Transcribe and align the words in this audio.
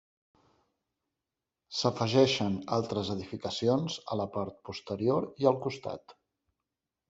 S'afegeixen 1.81 2.57
altres 2.79 3.13
edificacions 3.17 4.01
a 4.17 4.21
la 4.23 4.29
part 4.39 4.59
posterior 4.71 5.31
i 5.45 5.53
al 5.53 5.65
costat. 5.69 6.21